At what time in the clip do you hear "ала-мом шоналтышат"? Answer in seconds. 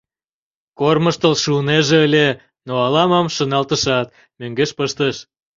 2.85-4.07